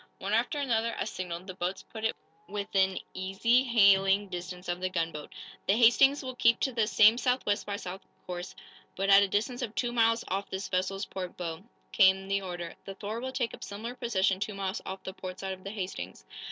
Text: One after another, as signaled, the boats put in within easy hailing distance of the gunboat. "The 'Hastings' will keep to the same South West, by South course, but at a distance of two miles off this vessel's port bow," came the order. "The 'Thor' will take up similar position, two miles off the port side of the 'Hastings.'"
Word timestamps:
One 0.17 0.33
after 0.33 0.57
another, 0.57 0.93
as 0.95 1.11
signaled, 1.11 1.45
the 1.45 1.53
boats 1.53 1.83
put 1.83 2.03
in 2.03 2.13
within 2.49 2.99
easy 3.13 3.63
hailing 3.65 4.29
distance 4.29 4.67
of 4.67 4.81
the 4.81 4.89
gunboat. 4.89 5.31
"The 5.67 5.75
'Hastings' 5.77 6.23
will 6.23 6.33
keep 6.37 6.59
to 6.61 6.71
the 6.71 6.87
same 6.87 7.19
South 7.19 7.45
West, 7.45 7.67
by 7.67 7.75
South 7.75 8.01
course, 8.25 8.55
but 8.95 9.11
at 9.11 9.21
a 9.21 9.27
distance 9.27 9.61
of 9.61 9.75
two 9.75 9.91
miles 9.91 10.25
off 10.27 10.49
this 10.49 10.69
vessel's 10.69 11.05
port 11.05 11.37
bow," 11.37 11.63
came 11.91 12.27
the 12.27 12.41
order. 12.41 12.73
"The 12.85 12.95
'Thor' 12.95 13.19
will 13.21 13.31
take 13.31 13.53
up 13.53 13.63
similar 13.63 13.93
position, 13.93 14.39
two 14.39 14.55
miles 14.55 14.81
off 14.87 15.03
the 15.03 15.13
port 15.13 15.39
side 15.39 15.53
of 15.53 15.63
the 15.63 15.69
'Hastings.'" 15.69 16.25